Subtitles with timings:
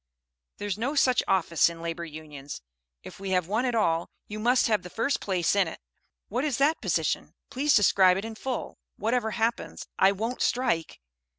[0.57, 2.63] "There's no such office in Labor Unions.
[3.03, 5.79] If we have one at all, you must have the first place in it."
[6.27, 7.35] "What is that position?
[7.51, 8.79] Please describe it in full.
[8.97, 10.99] Whatever happens, I won't strike."